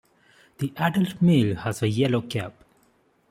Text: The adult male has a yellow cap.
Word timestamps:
The 0.57 0.73
adult 0.77 1.21
male 1.21 1.55
has 1.57 1.83
a 1.83 1.87
yellow 1.87 2.21
cap. 2.23 2.63